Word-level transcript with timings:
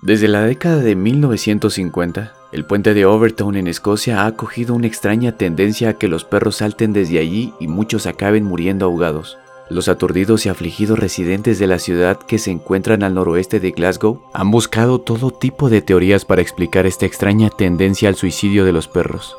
Desde 0.00 0.28
la 0.28 0.42
década 0.42 0.76
de 0.76 0.94
1950, 0.94 2.32
el 2.52 2.64
puente 2.64 2.94
de 2.94 3.04
Overton 3.04 3.56
en 3.56 3.66
Escocia 3.66 4.22
ha 4.22 4.26
acogido 4.26 4.76
una 4.76 4.86
extraña 4.86 5.32
tendencia 5.32 5.88
a 5.88 5.94
que 5.94 6.06
los 6.06 6.24
perros 6.24 6.56
salten 6.56 6.92
desde 6.92 7.18
allí 7.18 7.52
y 7.58 7.66
muchos 7.66 8.06
acaben 8.06 8.44
muriendo 8.44 8.86
ahogados. 8.86 9.38
Los 9.68 9.88
aturdidos 9.88 10.46
y 10.46 10.50
afligidos 10.50 11.00
residentes 11.00 11.58
de 11.58 11.66
la 11.66 11.80
ciudad 11.80 12.16
que 12.16 12.38
se 12.38 12.52
encuentran 12.52 13.02
al 13.02 13.14
noroeste 13.14 13.58
de 13.58 13.72
Glasgow 13.72 14.22
han 14.32 14.52
buscado 14.52 15.00
todo 15.00 15.32
tipo 15.32 15.68
de 15.68 15.82
teorías 15.82 16.24
para 16.24 16.42
explicar 16.42 16.86
esta 16.86 17.04
extraña 17.04 17.50
tendencia 17.50 18.08
al 18.08 18.14
suicidio 18.14 18.64
de 18.64 18.72
los 18.72 18.86
perros, 18.86 19.36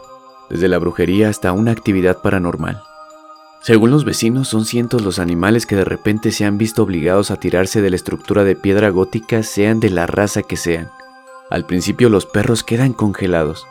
desde 0.50 0.68
la 0.68 0.78
brujería 0.78 1.30
hasta 1.30 1.54
una 1.54 1.72
actividad 1.72 2.22
paranormal. 2.22 2.84
Según 3.62 3.92
los 3.92 4.06
vecinos, 4.06 4.48
son 4.48 4.66
cientos 4.66 5.02
los 5.02 5.20
animales 5.20 5.66
que 5.66 5.76
de 5.76 5.84
repente 5.84 6.32
se 6.32 6.46
han 6.46 6.58
visto 6.58 6.84
obligados 6.84 7.30
a 7.30 7.36
tirarse 7.36 7.82
de 7.82 7.90
la 7.90 7.98
estructura 7.98 8.44
de 8.44 8.56
piedra 8.56 8.90
gótica, 8.90 9.44
sean 9.44 9.80
de 9.80 9.90
la 9.90 10.08
raza 10.08 10.44
que 10.44 10.56
sean. 10.56 10.90
Al 11.50 11.66
principio 11.66 12.10
los 12.10 12.26
perros 12.26 12.64
quedan 12.64 12.94
congelados, 12.94 13.68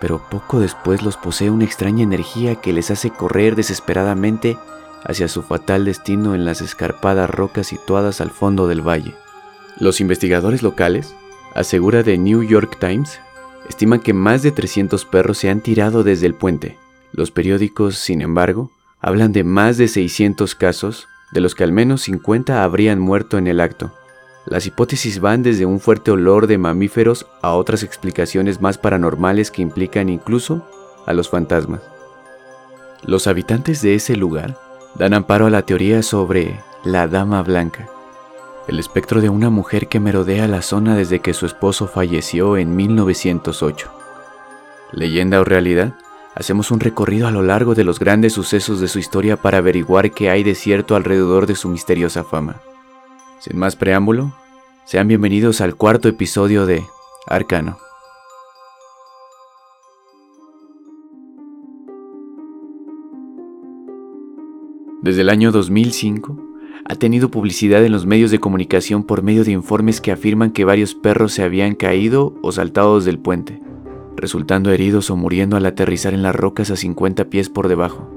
pero 0.00 0.22
poco 0.30 0.60
después 0.60 1.02
los 1.02 1.16
posee 1.16 1.50
una 1.50 1.64
extraña 1.64 2.04
energía 2.04 2.56
que 2.56 2.72
les 2.72 2.90
hace 2.90 3.10
correr 3.10 3.56
desesperadamente 3.56 4.56
hacia 5.02 5.28
su 5.28 5.42
fatal 5.42 5.84
destino 5.84 6.34
en 6.34 6.44
las 6.44 6.60
escarpadas 6.60 7.28
rocas 7.28 7.66
situadas 7.66 8.20
al 8.20 8.30
fondo 8.30 8.68
del 8.68 8.86
valle. 8.86 9.14
Los 9.78 10.00
investigadores 10.00 10.62
locales, 10.62 11.14
asegura 11.54 12.04
The 12.04 12.18
New 12.18 12.42
York 12.42 12.78
Times, 12.78 13.18
estiman 13.68 14.00
que 14.00 14.12
más 14.12 14.42
de 14.42 14.52
300 14.52 15.04
perros 15.06 15.38
se 15.38 15.50
han 15.50 15.60
tirado 15.60 16.04
desde 16.04 16.26
el 16.26 16.34
puente. 16.34 16.78
Los 17.12 17.30
periódicos, 17.30 17.96
sin 17.96 18.22
embargo, 18.22 18.70
hablan 19.04 19.32
de 19.32 19.44
más 19.44 19.76
de 19.76 19.86
600 19.86 20.54
casos, 20.54 21.08
de 21.30 21.42
los 21.42 21.54
que 21.54 21.62
al 21.62 21.72
menos 21.72 22.00
50 22.00 22.64
habrían 22.64 22.98
muerto 22.98 23.36
en 23.36 23.46
el 23.46 23.60
acto. 23.60 23.92
Las 24.46 24.64
hipótesis 24.64 25.20
van 25.20 25.42
desde 25.42 25.66
un 25.66 25.78
fuerte 25.78 26.10
olor 26.10 26.46
de 26.46 26.56
mamíferos 26.56 27.26
a 27.42 27.52
otras 27.52 27.82
explicaciones 27.82 28.62
más 28.62 28.78
paranormales 28.78 29.50
que 29.50 29.60
implican 29.60 30.08
incluso 30.08 30.66
a 31.04 31.12
los 31.12 31.28
fantasmas. 31.28 31.82
Los 33.02 33.26
habitantes 33.26 33.82
de 33.82 33.94
ese 33.94 34.16
lugar 34.16 34.56
dan 34.94 35.12
amparo 35.12 35.44
a 35.44 35.50
la 35.50 35.66
teoría 35.66 36.02
sobre 36.02 36.58
la 36.82 37.06
Dama 37.06 37.42
Blanca, 37.42 37.86
el 38.68 38.78
espectro 38.78 39.20
de 39.20 39.28
una 39.28 39.50
mujer 39.50 39.88
que 39.88 40.00
merodea 40.00 40.48
la 40.48 40.62
zona 40.62 40.96
desde 40.96 41.18
que 41.18 41.34
su 41.34 41.44
esposo 41.44 41.88
falleció 41.88 42.56
en 42.56 42.74
1908. 42.74 43.92
Leyenda 44.92 45.40
o 45.40 45.44
realidad, 45.44 45.94
Hacemos 46.34 46.72
un 46.72 46.80
recorrido 46.80 47.28
a 47.28 47.30
lo 47.30 47.42
largo 47.42 47.76
de 47.76 47.84
los 47.84 48.00
grandes 48.00 48.32
sucesos 48.32 48.80
de 48.80 48.88
su 48.88 48.98
historia 48.98 49.36
para 49.36 49.58
averiguar 49.58 50.10
qué 50.10 50.30
hay 50.30 50.42
de 50.42 50.56
cierto 50.56 50.96
alrededor 50.96 51.46
de 51.46 51.54
su 51.54 51.68
misteriosa 51.68 52.24
fama. 52.24 52.60
Sin 53.38 53.56
más 53.56 53.76
preámbulo, 53.76 54.34
sean 54.84 55.06
bienvenidos 55.06 55.60
al 55.60 55.76
cuarto 55.76 56.08
episodio 56.08 56.66
de 56.66 56.82
Arcano. 57.28 57.78
Desde 65.02 65.20
el 65.20 65.28
año 65.28 65.52
2005, 65.52 66.36
ha 66.86 66.96
tenido 66.96 67.30
publicidad 67.30 67.84
en 67.84 67.92
los 67.92 68.06
medios 68.06 68.32
de 68.32 68.40
comunicación 68.40 69.04
por 69.04 69.22
medio 69.22 69.44
de 69.44 69.52
informes 69.52 70.00
que 70.00 70.10
afirman 70.10 70.50
que 70.50 70.64
varios 70.64 70.96
perros 70.96 71.32
se 71.32 71.44
habían 71.44 71.76
caído 71.76 72.34
o 72.42 72.50
saltado 72.50 72.96
desde 72.96 73.10
el 73.10 73.20
puente 73.20 73.60
resultando 74.16 74.70
heridos 74.70 75.10
o 75.10 75.16
muriendo 75.16 75.56
al 75.56 75.66
aterrizar 75.66 76.14
en 76.14 76.22
las 76.22 76.34
rocas 76.34 76.70
a 76.70 76.76
50 76.76 77.26
pies 77.26 77.48
por 77.48 77.68
debajo. 77.68 78.10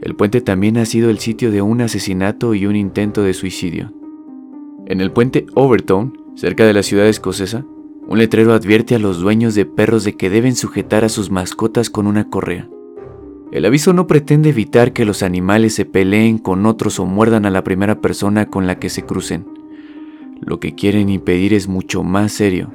El 0.00 0.14
puente 0.14 0.40
también 0.40 0.76
ha 0.76 0.86
sido 0.86 1.10
el 1.10 1.18
sitio 1.18 1.50
de 1.50 1.62
un 1.62 1.80
asesinato 1.80 2.54
y 2.54 2.66
un 2.66 2.76
intento 2.76 3.22
de 3.22 3.34
suicidio. 3.34 3.92
En 4.86 5.00
el 5.00 5.10
puente 5.10 5.46
Overton, 5.54 6.18
cerca 6.34 6.64
de 6.64 6.72
la 6.72 6.82
ciudad 6.82 7.06
escocesa, 7.06 7.64
un 8.06 8.18
letrero 8.18 8.52
advierte 8.52 8.94
a 8.94 8.98
los 8.98 9.18
dueños 9.18 9.54
de 9.54 9.66
perros 9.66 10.04
de 10.04 10.16
que 10.16 10.30
deben 10.30 10.54
sujetar 10.54 11.04
a 11.04 11.08
sus 11.08 11.30
mascotas 11.30 11.90
con 11.90 12.06
una 12.06 12.28
correa. 12.28 12.68
El 13.52 13.64
aviso 13.64 13.92
no 13.92 14.06
pretende 14.06 14.50
evitar 14.50 14.92
que 14.92 15.04
los 15.04 15.22
animales 15.22 15.74
se 15.74 15.86
peleen 15.86 16.38
con 16.38 16.66
otros 16.66 17.00
o 17.00 17.06
muerdan 17.06 17.46
a 17.46 17.50
la 17.50 17.64
primera 17.64 18.00
persona 18.00 18.46
con 18.46 18.66
la 18.66 18.78
que 18.78 18.90
se 18.90 19.02
crucen. 19.02 19.46
Lo 20.40 20.60
que 20.60 20.74
quieren 20.74 21.08
impedir 21.08 21.54
es 21.54 21.66
mucho 21.66 22.02
más 22.02 22.32
serio 22.32 22.70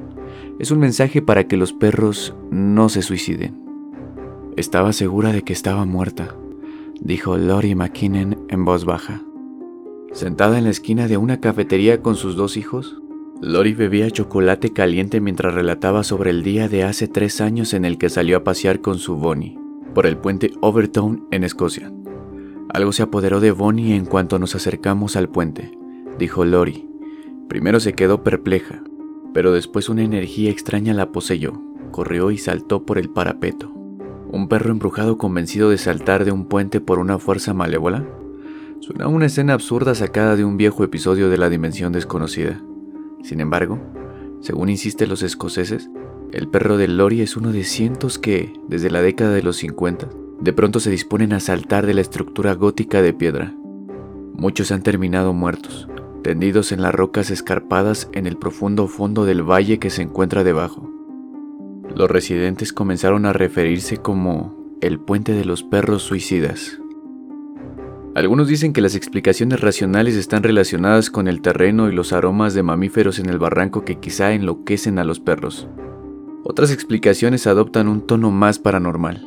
es 0.59 0.71
un 0.71 0.79
mensaje 0.79 1.21
para 1.21 1.47
que 1.47 1.57
los 1.57 1.73
perros 1.73 2.35
no 2.49 2.89
se 2.89 3.01
suiciden. 3.01 3.59
Estaba 4.57 4.93
segura 4.93 5.31
de 5.31 5.43
que 5.43 5.53
estaba 5.53 5.85
muerta, 5.85 6.35
dijo 6.99 7.37
Lori 7.37 7.75
McKinnon 7.75 8.45
en 8.49 8.65
voz 8.65 8.85
baja. 8.85 9.21
Sentada 10.11 10.57
en 10.57 10.65
la 10.65 10.69
esquina 10.69 11.07
de 11.07 11.17
una 11.17 11.39
cafetería 11.39 12.01
con 12.01 12.15
sus 12.15 12.35
dos 12.35 12.57
hijos, 12.57 13.01
Lori 13.41 13.73
bebía 13.73 14.11
chocolate 14.11 14.71
caliente 14.71 15.19
mientras 15.19 15.53
relataba 15.53 16.03
sobre 16.03 16.29
el 16.29 16.43
día 16.43 16.67
de 16.67 16.83
hace 16.83 17.07
tres 17.07 17.41
años 17.41 17.73
en 17.73 17.85
el 17.85 17.97
que 17.97 18.09
salió 18.09 18.37
a 18.37 18.43
pasear 18.43 18.81
con 18.81 18.99
su 18.99 19.15
Bonnie 19.15 19.57
por 19.95 20.05
el 20.05 20.17
puente 20.17 20.51
Overton 20.61 21.27
en 21.31 21.43
Escocia. 21.43 21.91
Algo 22.73 22.91
se 22.91 23.03
apoderó 23.03 23.39
de 23.39 23.51
Bonnie 23.51 23.95
en 23.95 24.05
cuanto 24.05 24.37
nos 24.37 24.55
acercamos 24.55 25.15
al 25.15 25.27
puente, 25.27 25.71
dijo 26.19 26.45
Lori. 26.45 26.87
Primero 27.49 27.79
se 27.79 27.93
quedó 27.93 28.23
perpleja, 28.23 28.83
pero 29.33 29.53
después 29.53 29.89
una 29.89 30.03
energía 30.03 30.49
extraña 30.49 30.93
la 30.93 31.11
poseyó, 31.11 31.61
corrió 31.91 32.31
y 32.31 32.37
saltó 32.37 32.85
por 32.85 32.97
el 32.97 33.09
parapeto. 33.09 33.71
¿Un 34.31 34.47
perro 34.47 34.71
embrujado 34.71 35.17
convencido 35.17 35.69
de 35.69 35.77
saltar 35.77 36.25
de 36.25 36.31
un 36.31 36.45
puente 36.45 36.79
por 36.79 36.99
una 36.99 37.19
fuerza 37.19 37.53
malévola? 37.53 38.07
Suena 38.79 39.07
una 39.07 39.25
escena 39.25 39.53
absurda 39.53 39.93
sacada 39.93 40.35
de 40.35 40.45
un 40.45 40.57
viejo 40.57 40.83
episodio 40.83 41.29
de 41.29 41.37
la 41.37 41.49
dimensión 41.49 41.91
desconocida. 41.91 42.61
Sin 43.23 43.41
embargo, 43.41 43.79
según 44.39 44.69
insisten 44.69 45.09
los 45.09 45.21
escoceses, 45.21 45.89
el 46.31 46.47
perro 46.47 46.77
de 46.77 46.87
Lori 46.87 47.21
es 47.21 47.35
uno 47.35 47.51
de 47.51 47.63
cientos 47.63 48.17
que, 48.17 48.53
desde 48.67 48.89
la 48.89 49.01
década 49.01 49.33
de 49.33 49.43
los 49.43 49.57
50, 49.57 50.09
de 50.39 50.53
pronto 50.53 50.79
se 50.79 50.89
disponen 50.89 51.33
a 51.33 51.39
saltar 51.39 51.85
de 51.85 51.93
la 51.93 52.01
estructura 52.01 52.53
gótica 52.53 53.01
de 53.01 53.13
piedra. 53.13 53.53
Muchos 54.33 54.71
han 54.71 54.81
terminado 54.81 55.33
muertos, 55.33 55.87
tendidos 56.23 56.71
en 56.71 56.81
las 56.81 56.93
rocas 56.93 57.31
escarpadas 57.31 58.09
en 58.13 58.27
el 58.27 58.37
profundo 58.37 58.87
fondo 58.87 59.25
del 59.25 59.43
valle 59.43 59.79
que 59.79 59.89
se 59.89 60.01
encuentra 60.01 60.43
debajo. 60.43 60.89
Los 61.95 62.09
residentes 62.09 62.73
comenzaron 62.73 63.25
a 63.25 63.33
referirse 63.33 63.97
como 63.97 64.55
el 64.81 64.99
puente 64.99 65.33
de 65.33 65.45
los 65.45 65.63
perros 65.63 66.03
suicidas. 66.03 66.79
Algunos 68.13 68.47
dicen 68.47 68.73
que 68.73 68.81
las 68.81 68.95
explicaciones 68.95 69.61
racionales 69.61 70.15
están 70.15 70.43
relacionadas 70.43 71.09
con 71.09 71.27
el 71.27 71.41
terreno 71.41 71.89
y 71.89 71.93
los 71.93 72.11
aromas 72.11 72.53
de 72.53 72.63
mamíferos 72.63 73.19
en 73.19 73.29
el 73.29 73.39
barranco 73.39 73.85
que 73.85 73.99
quizá 73.99 74.33
enloquecen 74.33 74.99
a 74.99 75.05
los 75.05 75.19
perros. 75.19 75.67
Otras 76.43 76.71
explicaciones 76.71 77.47
adoptan 77.47 77.87
un 77.87 78.05
tono 78.05 78.31
más 78.31 78.59
paranormal. 78.59 79.25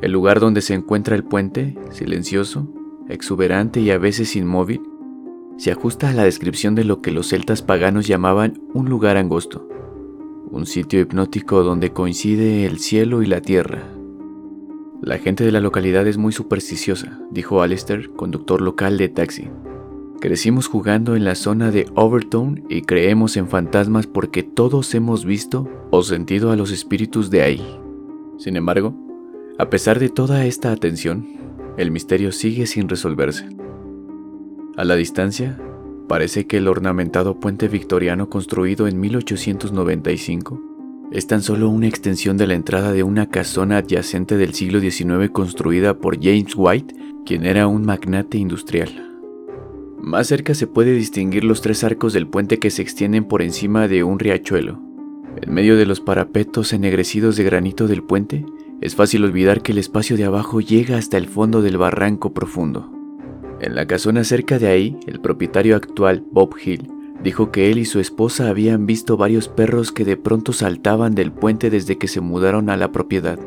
El 0.00 0.12
lugar 0.12 0.38
donde 0.38 0.60
se 0.60 0.74
encuentra 0.74 1.16
el 1.16 1.24
puente, 1.24 1.76
silencioso, 1.90 2.68
exuberante 3.08 3.80
y 3.80 3.90
a 3.90 3.98
veces 3.98 4.36
inmóvil, 4.36 4.82
se 5.56 5.70
ajusta 5.70 6.08
a 6.08 6.12
la 6.12 6.24
descripción 6.24 6.74
de 6.74 6.84
lo 6.84 7.00
que 7.00 7.12
los 7.12 7.28
celtas 7.28 7.62
paganos 7.62 8.06
llamaban 8.06 8.60
un 8.72 8.88
lugar 8.88 9.16
angosto, 9.16 9.68
un 10.50 10.66
sitio 10.66 11.00
hipnótico 11.00 11.62
donde 11.62 11.92
coincide 11.92 12.66
el 12.66 12.78
cielo 12.78 13.22
y 13.22 13.26
la 13.26 13.40
tierra. 13.40 13.82
La 15.00 15.18
gente 15.18 15.44
de 15.44 15.52
la 15.52 15.60
localidad 15.60 16.06
es 16.06 16.16
muy 16.16 16.32
supersticiosa, 16.32 17.20
dijo 17.30 17.62
Alistair, 17.62 18.10
conductor 18.10 18.60
local 18.60 18.96
de 18.98 19.08
taxi. 19.08 19.48
Crecimos 20.20 20.66
jugando 20.66 21.16
en 21.16 21.24
la 21.24 21.34
zona 21.34 21.70
de 21.70 21.86
Overton 21.94 22.64
y 22.68 22.82
creemos 22.82 23.36
en 23.36 23.48
fantasmas 23.48 24.06
porque 24.06 24.42
todos 24.42 24.94
hemos 24.94 25.24
visto 25.24 25.68
o 25.90 26.02
sentido 26.02 26.50
a 26.50 26.56
los 26.56 26.70
espíritus 26.70 27.30
de 27.30 27.42
ahí. 27.42 27.78
Sin 28.38 28.56
embargo, 28.56 28.94
a 29.58 29.68
pesar 29.68 29.98
de 29.98 30.08
toda 30.08 30.46
esta 30.46 30.72
atención, 30.72 31.26
el 31.76 31.90
misterio 31.90 32.32
sigue 32.32 32.66
sin 32.66 32.88
resolverse. 32.88 33.48
A 34.76 34.84
la 34.84 34.96
distancia, 34.96 35.56
parece 36.08 36.48
que 36.48 36.56
el 36.56 36.66
ornamentado 36.66 37.38
puente 37.38 37.68
victoriano 37.68 38.28
construido 38.28 38.88
en 38.88 38.98
1895 38.98 40.60
es 41.12 41.28
tan 41.28 41.42
solo 41.42 41.68
una 41.68 41.86
extensión 41.86 42.36
de 42.36 42.48
la 42.48 42.54
entrada 42.54 42.92
de 42.92 43.04
una 43.04 43.28
casona 43.28 43.76
adyacente 43.76 44.36
del 44.36 44.52
siglo 44.52 44.80
XIX 44.80 45.30
construida 45.30 45.98
por 45.98 46.20
James 46.20 46.54
White, 46.56 46.92
quien 47.24 47.46
era 47.46 47.68
un 47.68 47.84
magnate 47.84 48.36
industrial. 48.36 49.16
Más 50.00 50.26
cerca 50.26 50.54
se 50.54 50.66
puede 50.66 50.92
distinguir 50.92 51.44
los 51.44 51.62
tres 51.62 51.84
arcos 51.84 52.12
del 52.12 52.26
puente 52.26 52.58
que 52.58 52.70
se 52.70 52.82
extienden 52.82 53.26
por 53.26 53.42
encima 53.42 53.86
de 53.86 54.02
un 54.02 54.18
riachuelo. 54.18 54.80
En 55.40 55.54
medio 55.54 55.76
de 55.76 55.86
los 55.86 56.00
parapetos 56.00 56.72
ennegrecidos 56.72 57.36
de 57.36 57.44
granito 57.44 57.86
del 57.86 58.02
puente, 58.02 58.44
es 58.80 58.96
fácil 58.96 59.24
olvidar 59.24 59.62
que 59.62 59.70
el 59.70 59.78
espacio 59.78 60.16
de 60.16 60.24
abajo 60.24 60.60
llega 60.60 60.98
hasta 60.98 61.16
el 61.16 61.28
fondo 61.28 61.62
del 61.62 61.78
barranco 61.78 62.34
profundo. 62.34 62.93
En 63.64 63.74
la 63.74 63.86
casona 63.86 64.24
cerca 64.24 64.58
de 64.58 64.66
ahí, 64.66 64.98
el 65.06 65.20
propietario 65.20 65.74
actual, 65.74 66.22
Bob 66.30 66.54
Hill, 66.62 66.86
dijo 67.22 67.50
que 67.50 67.70
él 67.70 67.78
y 67.78 67.86
su 67.86 67.98
esposa 67.98 68.50
habían 68.50 68.84
visto 68.84 69.16
varios 69.16 69.48
perros 69.48 69.90
que 69.90 70.04
de 70.04 70.18
pronto 70.18 70.52
saltaban 70.52 71.14
del 71.14 71.32
puente 71.32 71.70
desde 71.70 71.96
que 71.96 72.06
se 72.06 72.20
mudaron 72.20 72.68
a 72.68 72.76
la 72.76 72.92
propiedad, 72.92 73.38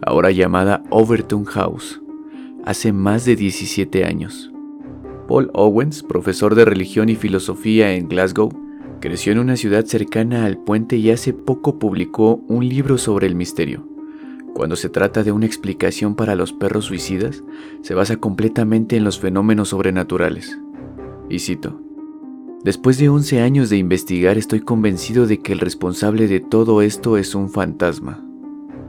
ahora 0.00 0.30
llamada 0.30 0.82
Overton 0.88 1.44
House, 1.44 2.00
hace 2.64 2.94
más 2.94 3.26
de 3.26 3.36
17 3.36 4.06
años. 4.06 4.50
Paul 5.28 5.50
Owens, 5.52 6.02
profesor 6.02 6.54
de 6.54 6.64
religión 6.64 7.10
y 7.10 7.14
filosofía 7.14 7.92
en 7.92 8.08
Glasgow, 8.08 8.48
Creció 9.00 9.32
en 9.32 9.40
una 9.40 9.56
ciudad 9.56 9.84
cercana 9.84 10.46
al 10.46 10.56
puente 10.56 10.96
y 10.96 11.10
hace 11.10 11.34
poco 11.34 11.78
publicó 11.78 12.40
un 12.48 12.66
libro 12.66 12.96
sobre 12.96 13.26
el 13.26 13.34
misterio. 13.34 13.86
Cuando 14.56 14.74
se 14.74 14.88
trata 14.88 15.22
de 15.22 15.32
una 15.32 15.44
explicación 15.44 16.14
para 16.14 16.34
los 16.34 16.54
perros 16.54 16.86
suicidas, 16.86 17.44
se 17.82 17.92
basa 17.92 18.16
completamente 18.16 18.96
en 18.96 19.04
los 19.04 19.20
fenómenos 19.20 19.68
sobrenaturales. 19.68 20.58
Y 21.28 21.40
cito, 21.40 21.78
Después 22.64 22.96
de 22.96 23.10
11 23.10 23.42
años 23.42 23.68
de 23.68 23.76
investigar 23.76 24.38
estoy 24.38 24.60
convencido 24.60 25.26
de 25.26 25.40
que 25.40 25.52
el 25.52 25.58
responsable 25.58 26.26
de 26.26 26.40
todo 26.40 26.80
esto 26.80 27.18
es 27.18 27.34
un 27.34 27.50
fantasma. 27.50 28.24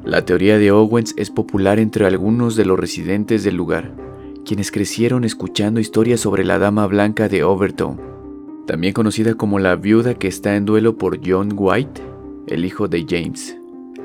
La 0.06 0.24
teoría 0.24 0.58
de 0.58 0.72
Owens 0.72 1.14
es 1.18 1.31
popular 1.31 1.80
entre 1.80 2.06
algunos 2.06 2.56
de 2.56 2.63
los 2.63 2.80
residentes 2.80 3.44
del 3.44 3.58
lugar, 3.58 3.94
quienes 4.46 4.72
crecieron 4.72 5.25
escuchando 5.25 5.81
historias 5.81 6.22
sobre 6.22 6.46
la 6.46 6.60
Dama 6.60 6.88
Blanca 6.88 7.28
de 7.28 7.44
Overton, 7.44 8.00
también 8.68 8.94
conocida 8.94 9.34
como 9.34 9.60
la 9.60 9.75
viuda 9.75 10.13
que 10.13 10.30
está 10.30 10.56
en 10.56 10.63
duelo 10.63 10.98
por 10.98 11.20
John 11.28 11.52
White, 11.54 12.02
el 12.48 12.63
hijo 12.63 12.88
de 12.88 13.06
James. 13.06 13.58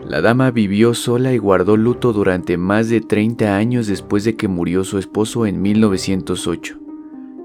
La 0.07 0.21
dama 0.21 0.51
vivió 0.51 0.95
sola 0.95 1.33
y 1.33 1.39
guardó 1.39 1.77
luto 1.77 2.13
durante 2.13 2.57
más 2.57 2.89
de 2.89 3.01
30 3.01 3.57
años 3.57 3.87
después 3.87 4.25
de 4.25 4.35
que 4.35 4.49
murió 4.49 4.85
su 4.85 4.99
esposo 4.99 5.47
en 5.47 5.63
1908, 5.63 6.79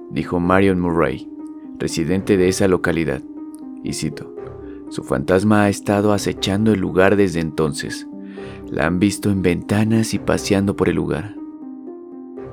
dijo 0.10 0.40
Marion 0.40 0.80
Murray, 0.80 1.30
residente 1.78 2.36
de 2.36 2.50
esa 2.50 2.68
localidad. 2.68 3.22
Y 3.84 3.94
cito, 3.94 4.34
su 4.90 5.04
fantasma 5.04 5.64
ha 5.64 5.70
estado 5.70 6.14
acechando 6.14 6.74
el 6.74 6.80
lugar 6.80 7.16
desde 7.16 7.42
entonces. 7.42 8.08
La 8.70 8.88
han 8.88 9.00
visto 9.00 9.30
en 9.30 9.44
ventanas 9.44 10.14
y 10.14 10.20
paseando 10.20 10.76
por 10.76 10.90
el 10.90 10.96
lugar. 10.96 11.36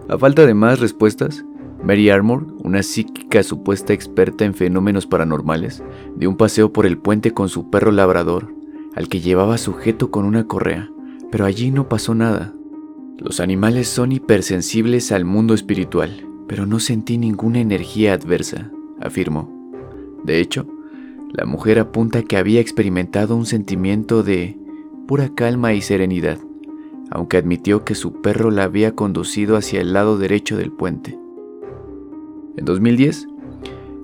A 0.08 0.18
falta 0.18 0.44
de 0.44 0.54
más 0.54 0.80
respuestas, 0.80 1.44
Mary 1.82 2.10
Armour, 2.10 2.46
una 2.62 2.82
psíquica 2.82 3.42
supuesta 3.42 3.92
experta 3.92 4.44
en 4.44 4.54
fenómenos 4.54 5.06
paranormales, 5.06 5.82
dio 6.14 6.28
un 6.28 6.36
paseo 6.36 6.72
por 6.72 6.86
el 6.86 6.98
puente 6.98 7.32
con 7.32 7.48
su 7.48 7.70
perro 7.70 7.90
labrador, 7.90 8.54
al 8.94 9.08
que 9.08 9.20
llevaba 9.20 9.58
sujeto 9.58 10.10
con 10.10 10.24
una 10.24 10.46
correa, 10.46 10.90
pero 11.30 11.44
allí 11.44 11.70
no 11.70 11.88
pasó 11.88 12.14
nada. 12.14 12.54
Los 13.18 13.40
animales 13.40 13.88
son 13.88 14.12
hipersensibles 14.12 15.12
al 15.12 15.24
mundo 15.24 15.54
espiritual, 15.54 16.26
pero 16.46 16.66
no 16.66 16.80
sentí 16.80 17.18
ninguna 17.18 17.60
energía 17.60 18.12
adversa, 18.12 18.70
afirmó. 19.00 19.50
De 20.24 20.40
hecho, 20.40 20.66
la 21.32 21.44
mujer 21.46 21.78
apunta 21.78 22.22
que 22.22 22.36
había 22.36 22.60
experimentado 22.60 23.36
un 23.36 23.46
sentimiento 23.46 24.22
de 24.22 24.58
pura 25.06 25.34
calma 25.34 25.74
y 25.74 25.80
serenidad 25.80 26.38
aunque 27.10 27.36
admitió 27.36 27.84
que 27.84 27.94
su 27.94 28.20
perro 28.20 28.50
la 28.50 28.64
había 28.64 28.94
conducido 28.94 29.56
hacia 29.56 29.80
el 29.80 29.92
lado 29.92 30.18
derecho 30.18 30.56
del 30.56 30.72
puente. 30.72 31.18
En 32.56 32.64
2010, 32.64 33.28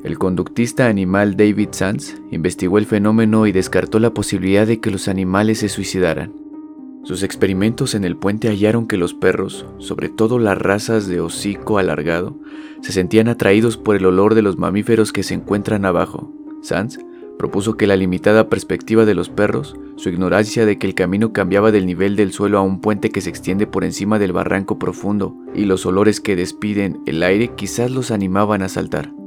el 0.02 0.19
conductista 0.19 0.87
animal 0.87 1.37
David 1.37 1.69
Sands 1.73 2.20
investigó 2.31 2.79
el 2.79 2.87
fenómeno 2.87 3.47
y 3.47 3.52
descartó 3.52 3.99
la 3.99 4.14
posibilidad 4.14 4.67
de 4.67 4.81
que 4.81 4.91
los 4.91 5.08
animales 5.08 5.58
se 5.58 5.69
suicidaran. 5.69 6.32
Sus 7.02 7.23
experimentos 7.23 7.94
en 7.94 8.05
el 8.05 8.17
puente 8.17 8.49
hallaron 8.49 8.87
que 8.87 8.97
los 8.97 9.14
perros, 9.14 9.67
sobre 9.79 10.08
todo 10.08 10.38
las 10.38 10.56
razas 10.56 11.06
de 11.06 11.20
hocico 11.20 11.79
alargado, 11.79 12.38
se 12.81 12.93
sentían 12.93 13.29
atraídos 13.29 13.76
por 13.76 13.97
el 13.97 14.06
olor 14.06 14.35
de 14.35 14.43
los 14.43 14.56
mamíferos 14.56 15.12
que 15.12 15.23
se 15.23 15.35
encuentran 15.35 15.85
abajo. 15.85 16.32
Sands 16.62 16.99
propuso 17.38 17.76
que 17.76 17.87
la 17.87 17.96
limitada 17.96 18.49
perspectiva 18.49 19.06
de 19.06 19.14
los 19.14 19.31
perros, 19.31 19.75
su 19.96 20.11
ignorancia 20.11 20.67
de 20.67 20.79
que 20.79 20.87
el 20.87 20.94
camino 20.94 21.32
cambiaba 21.32 21.73
del 21.73 21.87
nivel 21.87 22.17
del 22.17 22.32
suelo 22.32 22.58
a 22.58 22.62
un 22.62 22.81
puente 22.81 23.11
que 23.11 23.23
se 23.23 23.31
extiende 23.31 23.67
por 23.67 23.85
encima 23.85 24.19
del 24.19 24.32
barranco 24.32 24.79
profundo 24.79 25.35
y 25.55 25.64
los 25.64 25.87
olores 25.87 26.20
que 26.20 26.37
despiden 26.37 27.00
el 27.06 27.23
aire 27.23 27.53
quizás 27.55 27.91
los 27.91 28.11
animaban 28.11 28.61
a 28.62 28.69
saltar. 28.69 29.19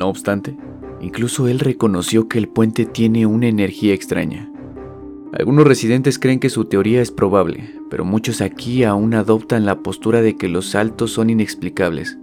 No 0.00 0.08
obstante, 0.08 0.56
incluso 1.00 1.46
él 1.46 1.60
reconoció 1.60 2.26
que 2.26 2.38
el 2.38 2.48
puente 2.48 2.86
tiene 2.86 3.26
una 3.26 3.48
energía 3.48 3.94
extraña. 3.94 4.50
Algunos 5.32 5.66
residentes 5.66 6.18
creen 6.18 6.40
que 6.40 6.50
su 6.50 6.64
teoría 6.64 7.02
es 7.02 7.10
probable, 7.10 7.70
pero 7.88 8.04
muchos 8.04 8.40
aquí 8.40 8.82
aún 8.82 9.14
adoptan 9.14 9.64
la 9.64 9.80
postura 9.80 10.22
de 10.22 10.36
que 10.36 10.48
los 10.48 10.70
saltos 10.70 11.12
son 11.12 11.30
inexplicables 11.30 12.18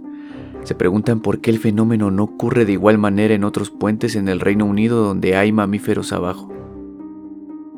se 0.64 0.74
preguntan 0.74 1.20
por 1.20 1.40
qué 1.40 1.50
el 1.50 1.58
fenómeno 1.58 2.10
no 2.10 2.24
ocurre 2.24 2.66
de 2.66 2.72
igual 2.72 2.98
manera 2.98 3.32
en 3.32 3.44
otros 3.44 3.70
puentes 3.70 4.16
en 4.16 4.28
el 4.28 4.38
Reino 4.38 4.66
Unido 4.66 5.02
donde 5.02 5.34
hay 5.34 5.50
mamíferos 5.50 6.12
abajo. 6.12 6.52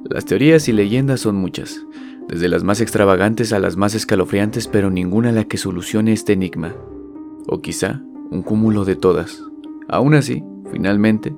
Las 0.09 0.25
teorías 0.25 0.69
y 0.69 0.73
leyendas 0.73 1.21
son 1.21 1.37
muchas, 1.37 1.87
desde 2.27 2.49
las 2.49 2.65
más 2.65 2.81
extravagantes 2.81 3.53
a 3.53 3.61
las 3.61 3.77
más 3.77 3.95
escalofriantes, 3.95 4.67
pero 4.67 4.91
ninguna 4.91 5.31
la 5.31 5.45
que 5.45 5.57
solucione 5.57 6.13
este 6.13 6.33
enigma. 6.33 6.75
O 7.47 7.61
quizá 7.61 8.03
un 8.31 8.43
cúmulo 8.43 8.85
de 8.85 8.97
todas. 8.97 9.50
Aún 9.91 10.15
así, 10.15 10.43
finalmente, 10.71 11.35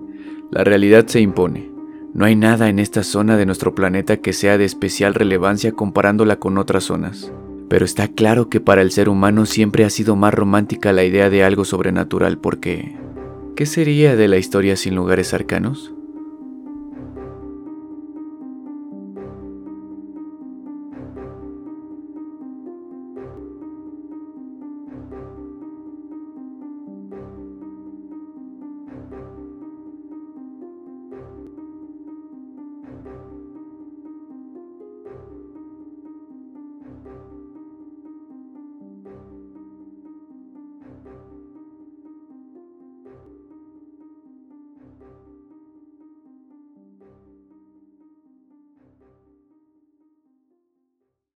la 0.50 0.62
realidad 0.62 1.06
se 1.06 1.20
impone. 1.20 1.70
No 2.14 2.24
hay 2.24 2.36
nada 2.36 2.68
en 2.68 2.78
esta 2.78 3.02
zona 3.02 3.36
de 3.36 3.46
nuestro 3.46 3.74
planeta 3.74 4.18
que 4.18 4.32
sea 4.32 4.58
de 4.58 4.64
especial 4.64 5.14
relevancia 5.14 5.72
comparándola 5.72 6.36
con 6.36 6.58
otras 6.58 6.84
zonas 6.84 7.32
pero 7.72 7.86
está 7.86 8.06
claro 8.06 8.50
que 8.50 8.60
para 8.60 8.82
el 8.82 8.90
ser 8.90 9.08
humano 9.08 9.46
siempre 9.46 9.86
ha 9.86 9.88
sido 9.88 10.14
más 10.14 10.34
romántica 10.34 10.92
la 10.92 11.04
idea 11.04 11.30
de 11.30 11.42
algo 11.42 11.64
sobrenatural 11.64 12.36
porque 12.36 12.98
¿qué 13.56 13.64
sería 13.64 14.14
de 14.14 14.28
la 14.28 14.36
historia 14.36 14.76
sin 14.76 14.94
lugares 14.94 15.32
arcanos? 15.32 15.90